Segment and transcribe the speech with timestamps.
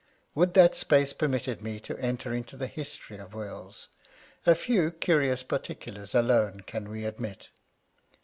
[0.33, 3.87] Would that space permitted me to enter into the history of wills:
[4.47, 7.49] a few curious particulars alone can we admit.